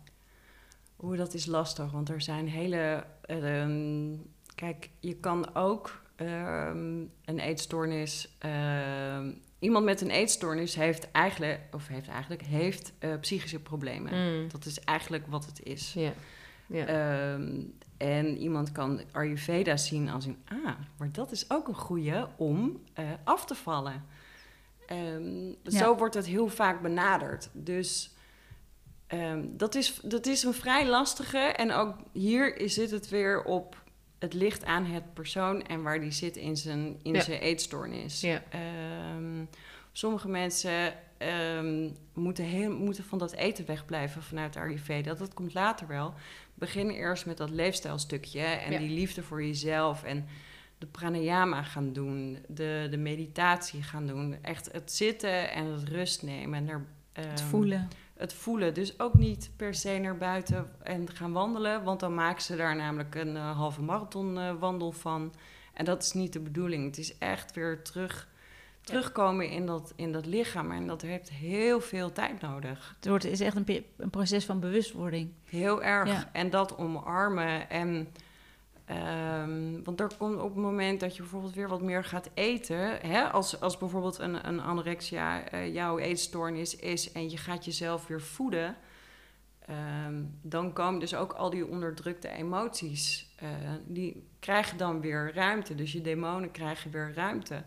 [0.96, 3.04] Hoe dat is lastig, want er zijn hele.
[3.22, 4.15] ehm,
[4.56, 8.36] kijk, je kan ook ehm, een eetstoornis.
[8.39, 14.13] ehm, iemand met een eetstoornis heeft eigenlijk, of heeft eigenlijk, heeft eh, psychische problemen.
[14.41, 14.50] Mm.
[14.52, 15.94] Dat is eigenlijk wat het is.
[15.94, 16.13] Ja.
[16.67, 16.86] Ja.
[16.86, 17.62] Ehm,
[18.02, 22.82] en iemand kan Ayurveda zien als een, ah, maar dat is ook een goede om
[22.94, 24.04] eh, af te vallen.
[24.86, 25.54] Ehm, Ja.
[25.78, 27.50] Zo wordt het heel vaak benaderd.
[27.54, 28.12] Dus
[29.08, 31.38] ehm, dat, is, dat is een vrij lastige.
[31.38, 33.84] En ook hier is- zit het weer op
[34.20, 37.22] het licht aan het persoon en waar die zit in zijn, in Ja.
[37.22, 38.22] zijn eetstoornis.
[38.22, 38.42] Ja.
[38.50, 39.46] Ehm,
[39.92, 45.14] sommige mensen ehm, moeten, heel, moeten van dat eten wegblijven vanuit de Ayurveda.
[45.14, 46.14] Dat komt later wel.
[46.54, 48.78] Begin eerst met dat leefstijlstukje en Ja.
[48.80, 50.26] die liefde voor jezelf en
[50.78, 54.36] de pranayama gaan doen, de, de meditatie gaan doen.
[54.42, 56.60] Echt het zitten en het rust nemen.
[56.60, 57.88] En er, Het ehm, voelen.
[58.18, 58.74] het voelen.
[58.74, 61.84] Dus ook niet per se naar buiten en gaan wandelen.
[61.84, 65.34] Want dan maken ze daar namelijk een eh, halve marathon eh, wandel van.
[65.74, 66.86] En dat is niet de bedoeling.
[66.86, 68.28] Het is echt weer terug,
[68.82, 70.72] terugkomen in dat, in dat lichaam.
[70.72, 72.96] En dat heeft heel veel tijd nodig.
[72.96, 75.32] Het wordt, is echt een, een proces van bewustwording.
[75.46, 76.08] Heel erg.
[76.10, 76.30] Ja.
[76.34, 77.70] En dat omarmen.
[77.70, 78.08] En,
[78.86, 82.78] ehm, want er komt op het moment dat je bijvoorbeeld weer wat meer gaat eten.
[83.08, 88.08] Hè, als, als bijvoorbeeld een, een anorexia eh, jouw eetstoornis is en je gaat jezelf
[88.08, 88.76] weer voeden.
[89.67, 93.30] ehm, dan komen dus ook al die onderdrukte emoties.
[93.36, 93.48] eh,
[93.86, 95.76] die krijgen dan weer ruimte.
[95.76, 97.63] Dus je demonen krijgen weer ruimte.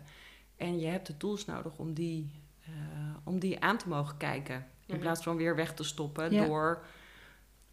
[0.57, 2.31] En je hebt de tools nodig om die,
[2.65, 2.71] eh,
[3.23, 4.55] om die aan te mogen kijken.
[4.55, 4.99] In Mhm.
[4.99, 6.45] plaats van weer weg te stoppen Ja.
[6.45, 6.83] door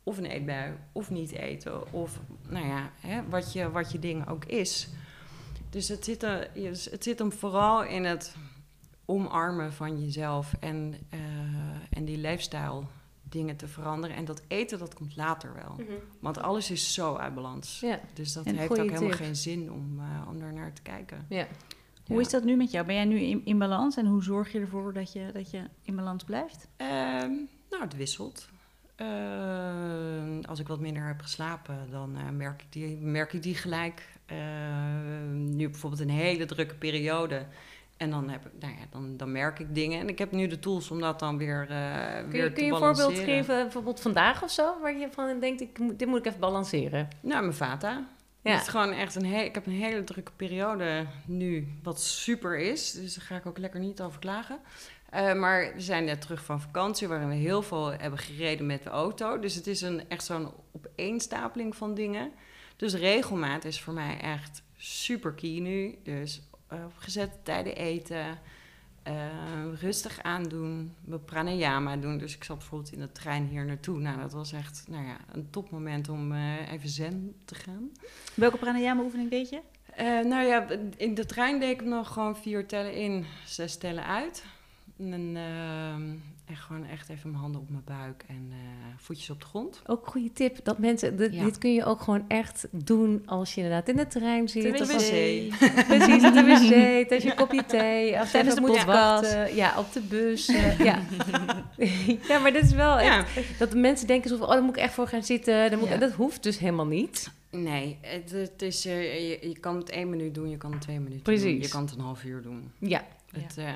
[0.03, 4.29] of een eetbui, of niet eten, of nou ja, hè, wat, je, wat je ding
[4.29, 4.89] ook is.
[5.71, 6.51] Dus het zit, er,
[6.91, 8.37] het zit hem vooral in het
[9.05, 11.21] omarmen van jezelf en, eh,
[11.91, 12.89] en die leefstijl
[13.23, 14.17] dingen te veranderen.
[14.17, 15.75] En dat eten, dat komt later wel.
[15.79, 15.93] Mhm.
[16.21, 17.81] Want alles is zo uit balans.
[17.81, 18.01] Ja.
[18.15, 19.13] Dus dat En heeft ook helemaal tip.
[19.13, 21.27] geen zin om, eh, om daar naar te kijken.
[21.29, 21.47] Ja.
[22.07, 22.87] Hoe is dat nu met jou?
[22.87, 25.63] Ben jij nu in, in balans en hoe zorg je ervoor dat je, dat je
[25.83, 26.69] in balans blijft?
[26.77, 27.31] Ehm,
[27.71, 28.49] nou, het wisselt.
[28.97, 33.55] Ehm, als ik wat minder heb geslapen, dan eh, merk, ik die, merk ik die
[33.55, 34.09] gelijk.
[34.27, 37.47] Ehm, nu bijvoorbeeld een hele drukke periode.
[37.97, 40.01] En dan, heb ik, nou ja, dan, dan merk ik dingen.
[40.01, 42.55] En ik heb nu de tools om dat dan weer, eh Kun weer je, te
[42.55, 46.09] kun je een voorbeeld geven, bijvoorbeeld vandaag of zo, waar je van denkt, ik, dit
[46.09, 47.09] moet ik even balanceren?
[47.21, 48.09] Nou, mijn vata.
[48.43, 48.53] Ja.
[48.53, 52.93] Het is gewoon echt een ik heb een hele drukke periode nu, wat super is.
[52.93, 54.61] Dus daar ga ik ook lekker niet over klagen.
[55.11, 58.83] Eh, maar we zijn net terug van vakantie, waarin we heel veel hebben gereden met
[58.83, 59.39] de auto.
[59.39, 62.33] Dus het is een, echt zo'n opeenstapeling van dingen.
[62.77, 65.99] Dus regelmaat is voor mij echt super key nu.
[66.03, 68.39] Dus eh, op gezette tijden eten,
[69.03, 69.15] eh,
[69.81, 72.19] rustig aandoen, mijn pranayama doen.
[72.19, 73.99] Dus ik zat bijvoorbeeld in de trein hier naartoe.
[73.99, 77.91] Nou, dat was echt nou ja, een topmoment om eh, even zen te gaan.
[78.35, 79.61] Welke pranayama oefening deed je?
[79.95, 84.07] Eh, nou ja, in de trein deed ik nog gewoon vier tellen in, zes tellen
[84.07, 84.45] uit.
[84.99, 86.17] En, ehm,
[86.53, 88.57] en gewoon echt even mijn handen op mijn buik en eh,
[88.97, 89.83] voetjes op de grond.
[89.87, 91.45] Ook een goede tip, dat mensen, dit, Ja.
[91.45, 94.63] dit kun je ook gewoon echt doen als je inderdaad in de trein zit.
[94.63, 94.93] De of wc.
[94.95, 95.09] als-
[95.89, 96.69] Precies, op de wc,
[97.09, 98.19] tijdens je kopje thee.
[98.19, 99.55] Als je Tijdens de podcast.
[99.55, 100.49] Ja, op de bus.
[100.49, 100.99] eh, ja.
[102.29, 104.63] ja, maar dit is wel echt, Ja, dat de mensen denken zo van, oh, daar
[104.63, 105.71] moet ik echt voor gaan zitten.
[105.71, 105.97] Daar moet Ja.
[105.97, 107.31] dat hoeft dus helemaal niet.
[107.51, 110.81] nee, het, het is, eh, je, je kan het één minuut doen, je kan het
[110.81, 111.43] twee minuten Precies.
[111.45, 111.61] doen.
[111.61, 112.71] Je kan het een half uur doen.
[112.79, 113.69] Ja, Het, eh,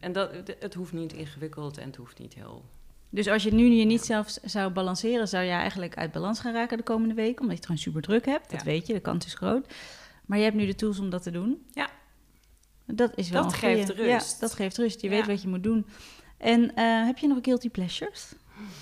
[0.00, 2.64] en dat, het, hoeft niet ingewikkeld en het hoeft niet heel...
[3.10, 6.52] Dus als je nu je niet zelf zou balanceren, zou je eigenlijk uit balans gaan
[6.52, 8.50] raken de komende week, omdat je het gewoon super druk hebt.
[8.50, 8.66] Dat Ja.
[8.66, 9.74] weet je, de kans is groot.
[10.26, 11.66] Maar je hebt nu de tools om dat te doen.
[11.72, 11.90] Ja.
[12.86, 14.10] Dat is wel Dat een geeft goeie.
[14.12, 14.32] rust.
[14.32, 15.00] Ja, dat geeft rust.
[15.00, 15.14] Je Ja.
[15.16, 15.86] weet wat je moet doen.
[16.38, 18.32] En eh, heb je nog guilty pleasures?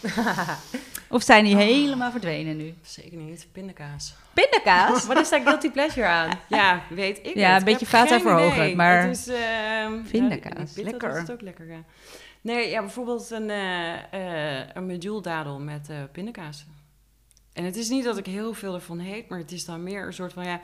[1.08, 2.74] Of zijn die helemaal verdwenen nu?
[2.82, 4.14] Zeker niet, pindakaas.
[4.32, 5.06] Pindakaas?
[5.06, 6.38] wat is daar guilty pleasure aan?
[6.48, 7.86] Ja, weet ik Ja, een beetje
[8.20, 8.76] verhogend, idee.
[8.76, 9.26] maar- Het is...
[9.28, 11.08] ehm, Pindakaas, ja, lekker.
[11.08, 11.84] Dat is ook lekker, ja.
[12.40, 14.86] Nee, ja, bijvoorbeeld een, eh eh een
[15.58, 16.64] met eh pindakaas.
[17.52, 20.06] En het is niet dat ik heel veel ervan heet, maar het is dan meer
[20.06, 20.60] een soort van, ja...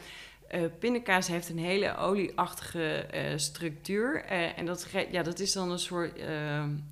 [0.49, 4.25] eh pindakaas heeft een hele olieachtige eh, structuur.
[4.25, 6.19] eh, en dat, ja, dat is dan een soort...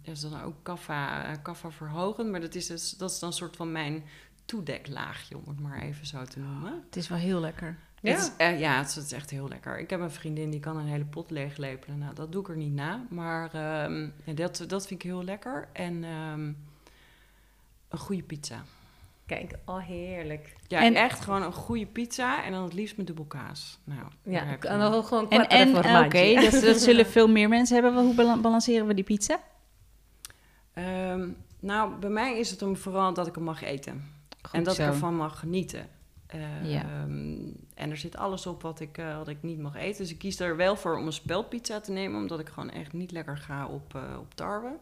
[0.05, 3.35] dat is dan ook kaffa, kaffa verhogend, maar dat is, dus, dat is dan een
[3.35, 4.05] soort van mijn
[4.45, 6.83] toedeklaagje, om het maar even zo te noemen.
[6.87, 7.77] Het is wel heel lekker.
[8.01, 8.11] Ja.
[8.11, 9.79] Het is, eh, ja, het is, het is echt heel lekker.
[9.79, 11.99] Ik heb een vriendin die kan een hele pot leeglepelen.
[11.99, 13.07] Nou, dat doe ik er niet na.
[13.11, 15.69] Maar ehm, ja, dat, dat vind ik heel lekker.
[15.73, 16.53] En ehm,
[17.89, 18.65] een goede pizza.
[19.27, 20.57] Kijk, oh heerlijk.
[20.67, 22.45] Ja, En- echt gewoon een goede pizza.
[22.45, 23.79] En dan het liefst met dubbel kaas.
[23.85, 26.05] Nou, Ja, heb en dan gewoon En, en formaggio.
[26.05, 28.05] oké, dat, dat zullen veel meer mensen hebben.
[28.05, 29.41] Hoe bala- balanceren we die pizza?
[30.73, 31.29] Ehm,
[31.61, 34.13] nou, bij mij is het om vooral dat ik hem mag eten.
[34.53, 34.83] en dat zo.
[34.83, 35.89] ik ervan mag genieten.
[36.27, 36.81] Eh, Ja.
[36.83, 37.37] ehm,
[37.75, 40.03] en er zit alles op wat ik, eh, wat ik niet mag eten.
[40.03, 42.93] Dus ik kies er wel voor om een speldpizza te nemen, omdat ik gewoon echt
[42.93, 44.73] niet lekker ga op, eh, op tarwe.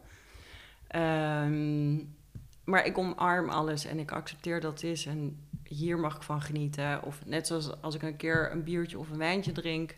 [0.87, 1.97] Ehm,
[2.63, 5.05] maar ik omarm alles en ik accepteer dat het is.
[5.05, 7.03] En hier mag ik van genieten.
[7.03, 9.95] Of net zoals als ik een keer een biertje of een wijntje drink.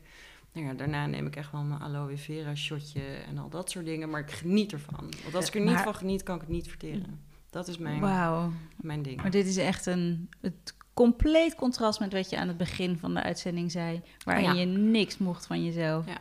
[0.54, 3.86] Nou ja, daarna neem ik echt wel mijn aloe vera shotje en al dat soort
[3.86, 4.10] dingen.
[4.10, 5.12] Maar ik geniet ervan.
[5.24, 7.20] Want als ik er niet Maar- van geniet, kan ik het niet verteren.
[7.50, 8.52] Dat is mijn, Wauw.
[8.78, 9.22] mijn ding.
[9.22, 13.14] Maar dit is echt een het compleet contrast met wat je aan het begin van
[13.14, 14.02] de uitzending zei.
[14.24, 14.60] Waarin Oh ja.
[14.60, 16.06] je niks mocht van jezelf.
[16.06, 16.18] Ja.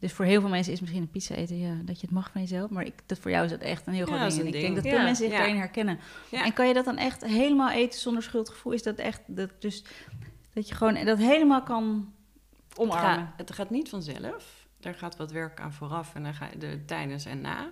[0.00, 2.30] Dus voor heel veel mensen is misschien een pizza eten, ja, dat je het mag
[2.32, 2.70] van jezelf.
[2.70, 4.40] Maar ik, dat voor jou is dat echt een heel Ja, groot ding.
[4.40, 5.02] En ik denk dat veel Ja.
[5.02, 5.98] mensen zich daarin herkennen.
[6.30, 8.72] En kan je dat dan echt helemaal eten zonder schuldgevoel?
[8.72, 9.84] Is dat echt, dat, dus,
[10.52, 12.12] dat je gewoon dat helemaal kan
[12.68, 13.02] Het omarmen?
[13.26, 14.66] gaat, het gaat niet vanzelf.
[14.80, 17.70] Daar gaat wat werk aan vooraf en dan ga je er tijdens en na.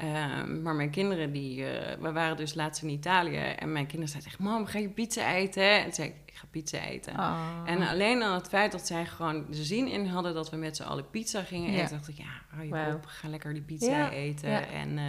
[0.00, 4.08] Ehm, maar mijn kinderen, die, eh, we waren dus laatst in Italië en mijn kinderen
[4.08, 5.70] zeiden echt, mam, ga je pizza eten?
[5.78, 7.12] En toen zei ik, ik ga pizza eten.
[7.18, 7.62] Oh.
[7.66, 10.76] En alleen al het feit dat zij gewoon de zin in hadden dat we met
[10.76, 11.78] z'n allen pizza gingen Ja.
[11.82, 14.50] eten, dacht ik, ja, hou je op, ga lekker die pizza Ja, eten.
[14.50, 14.60] ja.
[14.66, 15.04] En eh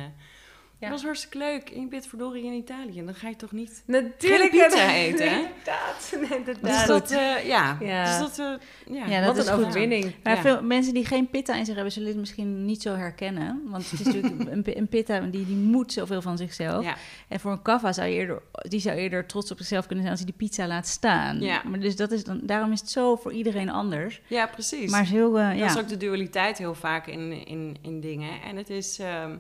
[0.82, 0.88] Ja.
[0.88, 1.70] het was hartstikke leuk.
[1.70, 3.84] En je bent verdorie in Italië, dan ga je toch niet...
[3.86, 5.36] Natuurlijk Geen pizza eten, hè?
[5.38, 6.16] Inderdaad.
[6.62, 7.78] Nee, Dus dat, eh, ja.
[7.80, 8.06] Ja.
[8.20, 9.06] Dus dat, eh, ja.
[9.08, 9.64] Ja, dat Wat is een goed.
[9.66, 10.16] overwinning.
[10.24, 10.42] Maar Ja.
[10.42, 13.62] veel mensen die geen pitta in zich hebben, zullen dit misschien niet zo herkennen.
[13.66, 16.84] Want het is natuurlijk een, een pitta die, die moet zoveel van zichzelf.
[16.84, 16.96] Ja.
[17.28, 20.18] En voor een kaffa zou je eerder, die zou eerder trots op zichzelf kunnen zijn
[20.18, 21.40] als hij die pizza laat staan.
[21.42, 21.62] Ja.
[21.66, 24.22] Maar dus dat is dan, daarom is het zo voor iedereen anders.
[24.28, 24.92] ja, precies.
[24.92, 25.66] Maar is heel, eh, Dat ja.
[25.66, 28.42] is ook de dualiteit heel vaak in, in, in dingen.
[28.42, 29.32] En het is, ehm,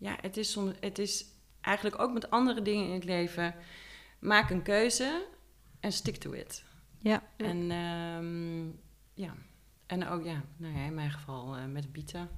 [0.00, 1.24] ja, het is, soms, het is
[1.60, 3.54] eigenlijk ook met andere dingen in het leven.
[4.18, 5.26] Maak een keuze
[5.80, 6.64] en stick to it.
[6.98, 7.22] Ja.
[7.36, 8.64] En ehm,
[9.14, 9.34] ja,
[9.86, 12.28] en ook ja, nou ja, in mijn geval eh, met pizza.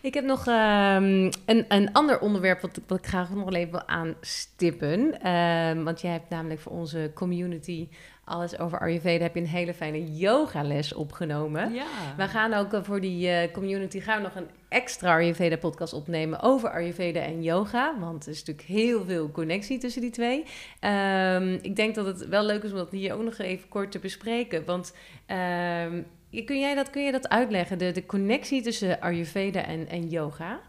[0.00, 3.70] Ik heb nog ehm, een, een ander onderwerp wat, ik- wat ik graag nog even
[3.70, 5.20] wil aanstippen.
[5.22, 7.88] Ehm, want jij hebt namelijk voor onze community
[8.30, 9.22] alles over Ayurveda.
[9.22, 11.72] Heb je een hele fijne yogales opgenomen.
[11.72, 11.86] Ja.
[12.16, 15.92] We gaan ook eh, voor die eh, community gaan we nog een extra Ayurveda podcast
[15.92, 17.94] opnemen over Ayurveda en yoga.
[17.98, 20.44] Want er is natuurlijk heel veel connectie tussen die twee.
[20.80, 23.90] Ehm, ik denk dat het wel leuk is om dat hier ook nog even kort
[23.92, 24.64] te bespreken.
[24.64, 24.94] Want
[25.26, 29.88] ehm, je- kun, jij dat, kun je dat uitleggen, de, de connectie tussen Ayurveda en,
[29.88, 30.60] en yoga?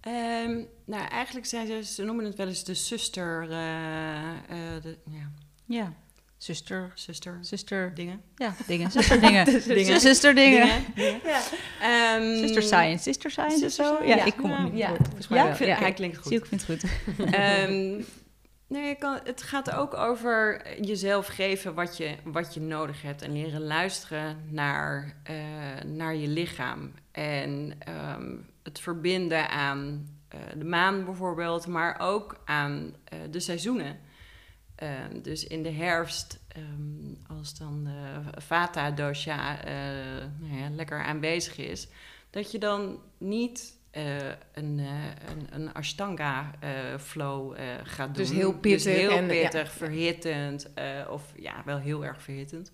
[0.00, 4.96] Ehm, nou, eigenlijk zijn ze, ze noemen het wel eens de zuster, eh, eh, de,
[5.10, 5.30] ja,
[5.66, 5.92] ja.
[6.46, 8.20] Zuster, zuster zuster, dingen.
[8.36, 8.90] ja, dingen.
[8.90, 9.44] Zuster dingen.
[9.74, 10.00] Dingen.
[10.00, 10.84] Zuster dingen.
[10.94, 11.20] dingen.
[11.24, 11.40] Ja,
[11.80, 13.02] Ehm, Sister science.
[13.02, 14.04] Sister science of zo?
[14.04, 14.24] Ja, ja.
[14.24, 14.76] ik kom niet.
[14.76, 14.96] ja, op.
[15.04, 15.48] volgens mij Ja.
[15.50, 15.78] Ik vind, Ja.
[15.78, 16.32] Hij klinkt Zie, goed.
[16.32, 16.90] ik vind het goed.
[17.34, 18.02] Ehm,
[18.66, 23.22] nee, kan, het gaat ook over jezelf geven wat je, wat je nodig hebt.
[23.22, 25.34] En leren luisteren naar, eh,
[25.84, 26.92] naar je lichaam.
[27.12, 28.32] En ehm,
[28.62, 33.98] het verbinden aan eh, de maan bijvoorbeeld, maar ook aan eh, de seizoenen.
[34.76, 39.74] Ehm, dus in de herfst, ehm, als dan de Vata dosha eh,
[40.38, 41.88] nou ja, lekker aanwezig is,
[42.30, 46.50] dat je dan niet eh, een, eh, een, een Ashtanga
[46.98, 48.24] flow gaat doen.
[48.24, 49.42] Dus heel pittig Dus heel en, ja.
[49.42, 50.72] pittig, verhittend.
[50.74, 52.72] eh, of ja, wel heel erg verhittend.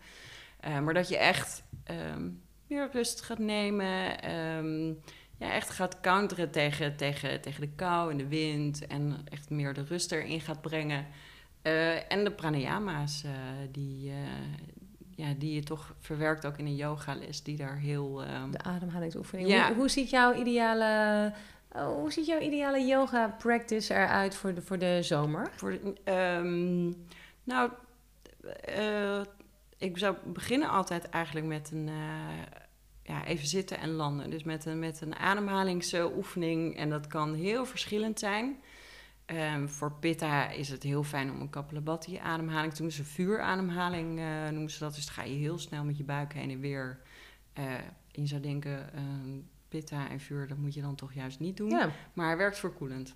[0.83, 2.29] Maar dat je echt ehm,
[2.67, 3.87] meer rust gaat nemen.
[5.39, 8.87] ja, echt gaat counteren tegen, tegen, tegen de kou en de wind.
[8.87, 11.07] En echt meer de rust erin gaat brengen.
[11.63, 13.31] Eh, en de pranayama's, eh,
[13.73, 14.17] die, eh,
[15.17, 18.23] ja, die je toch verwerkt ook in een yogales, die daar heel...
[18.25, 19.49] ehm, De ademhalingsoefening.
[19.49, 19.67] Ja.
[19.67, 21.33] Hoe, hoe ziet jouw ideale,
[21.73, 25.51] oh, hoe ziet jouw ideale yoga practice eruit voor de, voor de zomer?
[25.57, 26.93] Voor de- ehm,
[27.45, 27.71] nou,
[29.79, 31.91] ik zou beginnen altijd eigenlijk met een
[33.03, 34.31] ja, even zitten en landen.
[34.31, 36.77] Dus met een, met een ademhalingsoefening.
[36.77, 38.57] En dat kan heel verschillend zijn.
[39.33, 42.87] Ehm, voor Pitta is het heel fijn om een Kapalabhati ademhaling te doen.
[42.89, 44.95] Dus een vuurademhaling eh, noemen ze dat.
[44.95, 46.99] Dus dan ga je heel snel met je buik heen en weer.
[47.53, 51.41] Eh, en je zou denken, ehm, Pitta en vuur, dat moet je dan toch juist
[51.41, 51.71] niet doen.
[51.71, 53.15] Ja, Maar hij werkt verkoelend.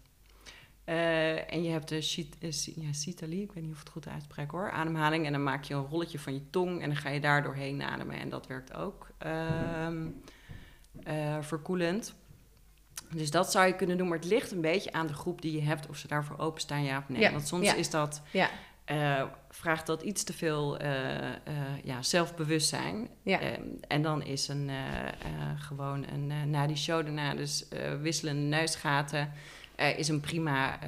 [0.84, 3.88] Eh, en je hebt de Shit- eh, Si- ja, Sitali, ik weet niet of het
[3.88, 5.26] goed uitspreek hoor, ademhaling.
[5.26, 7.82] En dan maak je een rolletje van je tong en dan ga je daar doorheen
[7.82, 8.18] ademen.
[8.18, 10.06] En dat werkt ook ehm,
[11.02, 12.14] eh, verkoelend.
[13.10, 15.52] Dus dat zou je kunnen doen, maar het ligt een beetje aan de groep die
[15.52, 17.20] je hebt, of ze daarvoor openstaan, ja of nee.
[17.20, 17.74] Ja, Want soms ja.
[17.74, 18.50] is dat, ja,
[18.84, 20.94] eh, vraagt dat iets te veel eh,
[21.84, 23.08] ja, zelfbewustzijn.
[23.22, 23.40] ja.
[23.40, 24.70] Ehm, en dan is een,
[25.58, 27.66] gewoon een, na die show daarna, dus
[28.00, 29.32] wisselende neusgaten,
[29.96, 30.78] is een prima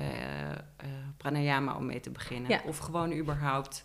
[1.17, 2.51] pranayama om mee te beginnen.
[2.51, 2.63] Ja.
[2.67, 3.85] Of gewoon überhaupt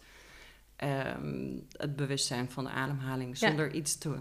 [0.76, 4.18] ehm, het bewustzijn van de ademhaling zonder iets te...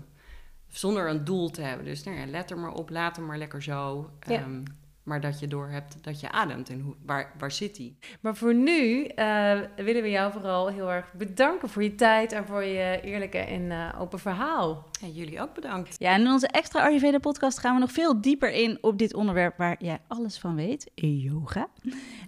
[0.72, 1.85] Zonder een doel te hebben.
[1.85, 4.11] Dus nou ja, let er maar op, laat hem maar lekker zo.
[4.26, 4.40] Ja.
[4.40, 4.62] Ehm,
[5.02, 7.96] maar dat je doorhebt dat je ademt en hoe, waar, waar zit die.
[8.20, 12.46] Maar voor nu eh, willen we jou vooral heel erg bedanken voor je tijd en
[12.46, 14.88] voor je eerlijke en eh, open verhaal.
[15.00, 15.96] En jullie ook bedankt.
[15.98, 19.14] Ja, en in onze extra Ayurveda podcast gaan we nog veel dieper in op dit
[19.14, 21.68] onderwerp waar jij alles van weet, yoga.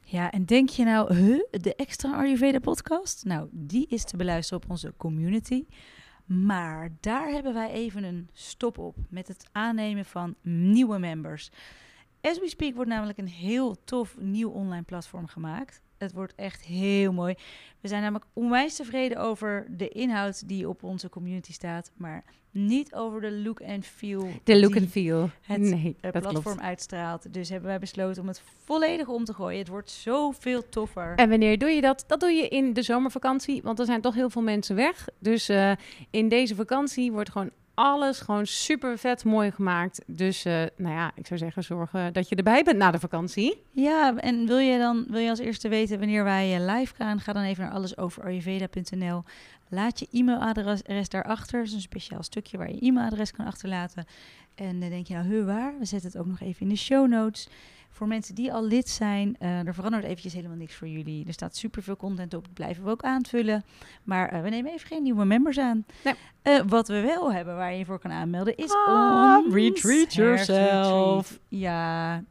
[0.04, 3.24] Ja, en denk je nou, huh, de extra Ayurveda podcast?
[3.24, 5.64] Nou, die is te beluisteren op onze community.
[6.24, 11.50] Maar daar hebben wij even een stop op met het aannemen van nieuwe members.
[12.20, 15.82] As we speak wordt namelijk een heel tof nieuw online platform gemaakt.
[16.04, 17.34] Het wordt echt heel mooi.
[17.80, 22.94] We zijn namelijk onwijs tevreden over de inhoud die op onze community staat, maar niet
[22.94, 24.28] over de look and feel.
[24.44, 25.30] De look and feel.
[25.40, 26.60] Het nee, eh, dat platform klopt.
[26.60, 27.32] uitstraalt.
[27.32, 29.58] Dus hebben wij besloten om het volledig om te gooien.
[29.58, 31.14] Het wordt zoveel toffer.
[31.16, 32.04] En wanneer doe je dat?
[32.06, 35.08] Dat doe je in de zomervakantie, want er zijn toch heel veel mensen weg.
[35.18, 35.72] Dus eh,
[36.10, 40.02] in deze vakantie wordt gewoon alles gewoon super vet mooi gemaakt.
[40.06, 42.98] Dus eh, nou ja, ik zou zeggen, zorg eh, dat je erbij bent na de
[42.98, 43.62] vakantie.
[43.70, 47.20] Ja, en wil je dan wil je als eerste weten wanneer wij eh, live gaan?
[47.20, 49.22] Ga dan even naar allesoverayurveda.nl.
[49.68, 51.58] Laat je e-mailadres daarachter.
[51.58, 54.06] Dat is een speciaal stukje waar je e-mailadres kan achterlaten.
[54.54, 55.78] En dan denk je nou, waar?
[55.78, 57.48] We zetten het ook nog even in de show notes.
[57.94, 61.26] Voor mensen die al lid zijn, eh, er verandert eventjes helemaal niks voor jullie.
[61.26, 63.64] Er staat superveel content op, dat blijven we ook aanvullen.
[64.02, 65.84] Maar eh, we nemen even geen nieuwe members aan.
[66.04, 66.14] Nee.
[66.42, 71.40] Eh, wat we wel hebben waar je je voor kan aanmelden is ons retreat yourself.
[71.48, 72.22] Ja,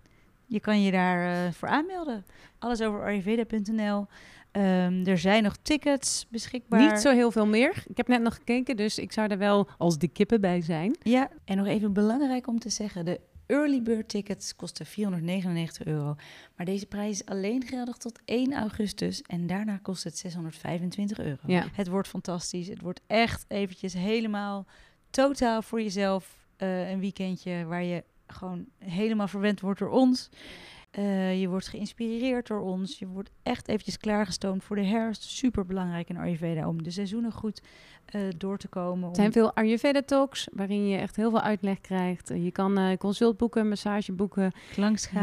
[0.45, 2.25] je kan je daar eh, voor aanmelden.
[2.59, 4.07] Alles over ayurveda.nl.
[4.51, 6.79] Ehm, er zijn nog tickets beschikbaar.
[6.79, 7.83] Niet zo heel veel meer.
[7.87, 10.95] Ik heb net nog gekeken, dus ik zou er wel als de kippen bij zijn.
[11.03, 13.19] Ja, en nog even belangrijk om te zeggen: de
[13.53, 16.15] early bird tickets kosten 499 euro.
[16.55, 21.41] Maar deze prijs is alleen geldig tot 1 augustus en daarna kost het 625 euro.
[21.47, 21.67] Ja.
[21.73, 22.67] Het wordt fantastisch.
[22.67, 24.65] Het wordt echt eventjes helemaal
[25.09, 30.29] totaal voor jezelf eh, een weekendje waar je gewoon helemaal verwend wordt door ons.
[30.93, 32.99] Eh, je wordt geïnspireerd door ons.
[32.99, 35.23] Je wordt echt eventjes klaargestoomd voor de herfst.
[35.23, 37.61] Super belangrijk in Ayurveda om de seizoenen goed
[38.05, 39.09] eh, door te komen.
[39.09, 42.31] Er zijn veel Ayurveda talks waarin je echt heel veel uitleg krijgt.
[42.35, 44.51] Je kan eh, consult boeken, massage boeken.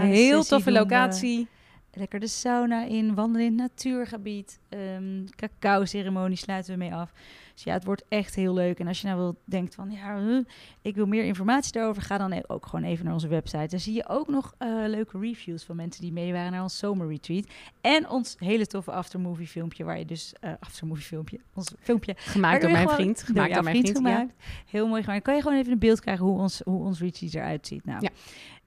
[0.07, 1.49] Heel toffe locatie.
[1.93, 4.59] Lekker de sauna in, wandelen in het natuurgebied.
[4.69, 7.13] Ehm cacao-ceremonie sluiten we mee af.
[7.55, 8.79] Dus ja, het wordt echt heel leuk.
[8.79, 10.43] En als je nou wil, denkt van, ja,
[10.83, 13.67] ik wil meer informatie daarover, ga dan e- ook gewoon even naar onze website.
[13.67, 16.79] Daar zie je ook nog eh, leuke reviews van mensen die mee waren naar ons
[16.79, 17.47] zomerretreat.
[17.81, 22.61] En ons hele toffe aftermovie filmpje, waar je dus, eh aftermovie filmpje, ons filmpje Gemaakt
[22.63, 23.23] door mijn gewoon- vriend.
[23.23, 24.33] Gemaakt door mijn vriend, gemaakt.
[24.67, 25.23] Heel mooi gemaakt.
[25.25, 27.85] Kan je gewoon even een beeld krijgen hoe ons, hoe ons retreat eruit ziet.
[27.85, 27.99] Nou.
[28.03, 28.09] Ja.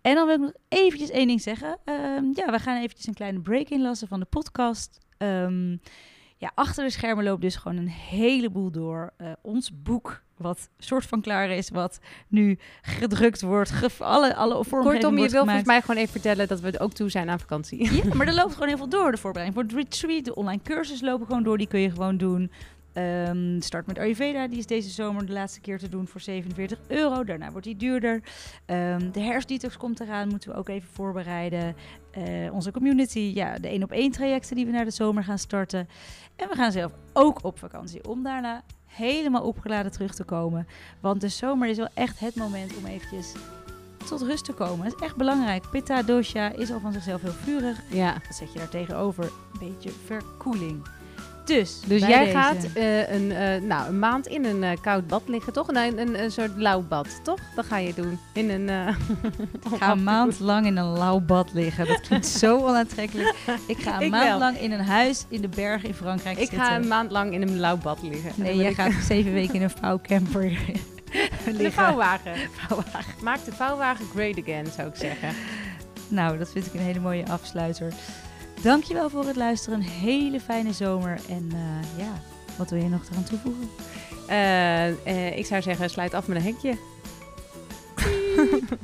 [0.04, 1.78] En dan wil ik nog eventjes één ding zeggen.
[1.86, 5.00] Ehm, ja, we gaan eventjes een kleine break inlassen van de podcast.
[5.18, 5.78] Ehm,
[6.38, 9.14] ja, achter de schermen loopt dus gewoon een heleboel door.
[9.18, 14.00] Eh, ons boek, wat soort van klaar is, wat nu gedrukt wordt.
[14.00, 16.94] Alle, alle vormgeving Kortom, je wil volgens mij gewoon even vertellen dat we het ook
[16.94, 17.94] toe zijn aan vakantie.
[17.94, 19.12] Ja, maar er loopt gewoon heel veel door.
[19.12, 21.58] De voorbereiding voor het retreat, de online cursus lopen gewoon door.
[21.58, 22.52] Die kun je gewoon doen.
[22.94, 26.80] Ehm, start met Ayurveda, die is deze zomer de laatste keer te doen voor 47
[26.88, 27.24] euro.
[27.24, 28.24] Daarna wordt die duurder.
[28.66, 31.76] Ehm, de herfstdetox komt eraan, moeten we ook even voorbereiden.
[32.12, 35.38] Eh, onze community, ja, de één op één trajecten die we naar de zomer gaan
[35.38, 35.88] starten.
[36.36, 40.68] En we gaan zelf ook op vakantie om daarna helemaal opgeladen terug te komen.
[41.00, 43.34] Want de zomer is wel echt het moment om eventjes
[44.08, 44.86] tot rust te komen.
[44.86, 45.70] Dat is echt belangrijk.
[45.70, 47.82] Pitta dosha is al van zichzelf heel vurig.
[47.90, 48.14] Ja.
[48.14, 49.24] Wat zet je daar tegenover?
[49.24, 50.82] Een beetje verkoeling.
[51.46, 55.08] Dus, Dus jij deze- gaat eh, een, eh, nou, een maand in een eh, koud
[55.08, 55.72] bad liggen, toch?
[55.72, 57.40] Nee, een, een, een soort lauw bad, toch?
[57.56, 58.20] Dat ga je doen.
[58.34, 58.70] In een...
[59.72, 61.88] Ik ga een maand lang in een lauw bad liggen.
[61.88, 63.34] Dat klinkt zo onaantrekkelijk.
[63.68, 64.40] Ik ga een Ik maand wel.
[64.40, 66.66] lang in een huis in de bergen in Frankrijk ik zitten.
[66.68, 68.30] ga een maand lang in een lauw bad liggen.
[68.30, 70.52] En Nee, jij ik- gaat zeven weken in een vouwcamper
[71.46, 71.72] liggen.
[71.72, 72.34] vouwwagen.
[72.68, 73.14] Vouwwagen.
[73.24, 75.30] Maak de vouwwagen great again, zou ik zeggen.
[76.08, 77.94] Nou, dat vind ik een hele mooie afsluiter.
[78.64, 79.80] Dankjewel voor het luisteren.
[79.80, 81.20] Een hele fijne zomer.
[81.30, 82.22] En eh, ja,
[82.58, 83.70] wat wil je nog eraan toevoegen?
[84.28, 86.78] Eh, eh, ik zou zeggen, sluit af met een hekje.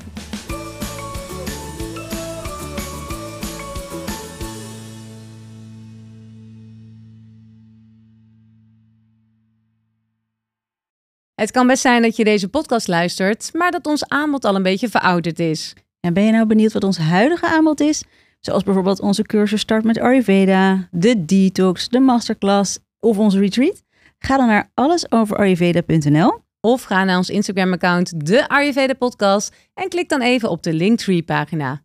[11.36, 14.64] Het kan best zijn dat je deze podcast luistert, maar dat ons aanbod al een
[14.64, 15.74] beetje verouderd is.
[16.00, 18.04] En ben je nou benieuwd wat ons huidige aanbod is?
[18.40, 23.84] Zoals bijvoorbeeld onze cursus Start met Ayurveda, de detox, de masterclass of onze retreat?
[24.20, 26.40] Ga dan naar allesoverayurveda.nl.
[26.62, 31.78] Of ga naar ons Instagram-account, de Ayurveda Podcast, en klik dan even op de Linktree-pagina.